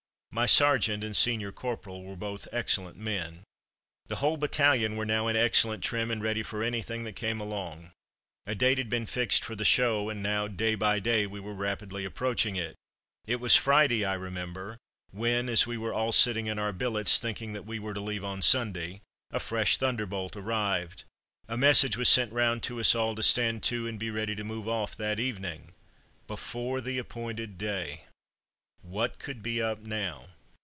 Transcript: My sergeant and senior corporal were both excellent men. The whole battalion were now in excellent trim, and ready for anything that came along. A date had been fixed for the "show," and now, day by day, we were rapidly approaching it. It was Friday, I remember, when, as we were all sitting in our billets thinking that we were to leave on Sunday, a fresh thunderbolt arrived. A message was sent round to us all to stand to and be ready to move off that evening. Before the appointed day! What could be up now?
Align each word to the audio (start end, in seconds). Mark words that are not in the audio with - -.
My 0.33 0.45
sergeant 0.45 1.03
and 1.03 1.15
senior 1.15 1.51
corporal 1.51 2.05
were 2.05 2.15
both 2.15 2.47
excellent 2.53 2.95
men. 2.95 3.43
The 4.07 4.15
whole 4.15 4.37
battalion 4.37 4.95
were 4.95 5.05
now 5.05 5.27
in 5.27 5.35
excellent 5.35 5.83
trim, 5.83 6.09
and 6.09 6.23
ready 6.23 6.41
for 6.41 6.63
anything 6.63 7.03
that 7.03 7.17
came 7.17 7.41
along. 7.41 7.91
A 8.47 8.55
date 8.55 8.77
had 8.77 8.89
been 8.89 9.05
fixed 9.07 9.43
for 9.43 9.57
the 9.57 9.65
"show," 9.65 10.09
and 10.09 10.23
now, 10.23 10.47
day 10.47 10.75
by 10.75 11.01
day, 11.01 11.27
we 11.27 11.41
were 11.41 11.53
rapidly 11.53 12.05
approaching 12.05 12.55
it. 12.55 12.75
It 13.27 13.41
was 13.41 13.57
Friday, 13.57 14.05
I 14.05 14.13
remember, 14.13 14.77
when, 15.11 15.49
as 15.49 15.67
we 15.67 15.77
were 15.77 15.93
all 15.93 16.13
sitting 16.13 16.47
in 16.47 16.57
our 16.57 16.71
billets 16.71 17.19
thinking 17.19 17.51
that 17.51 17.65
we 17.67 17.77
were 17.77 17.93
to 17.93 17.99
leave 17.99 18.23
on 18.23 18.41
Sunday, 18.41 19.01
a 19.31 19.39
fresh 19.39 19.75
thunderbolt 19.75 20.37
arrived. 20.37 21.03
A 21.49 21.57
message 21.57 21.97
was 21.97 22.07
sent 22.07 22.31
round 22.31 22.63
to 22.63 22.79
us 22.79 22.95
all 22.95 23.15
to 23.15 23.21
stand 23.21 23.63
to 23.63 23.85
and 23.85 23.99
be 23.99 24.09
ready 24.09 24.37
to 24.37 24.45
move 24.45 24.69
off 24.69 24.95
that 24.95 25.19
evening. 25.19 25.73
Before 26.27 26.79
the 26.79 26.99
appointed 26.99 27.57
day! 27.57 28.05
What 28.83 29.19
could 29.19 29.43
be 29.43 29.61
up 29.61 29.81
now? 29.81 30.29